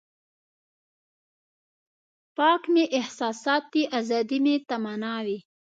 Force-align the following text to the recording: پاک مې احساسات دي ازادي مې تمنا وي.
پاک 2.37 2.61
مې 2.73 2.83
احساسات 2.99 3.63
دي 3.73 3.83
ازادي 3.99 4.39
مې 4.45 4.55
تمنا 4.69 5.15
وي. 5.25 5.37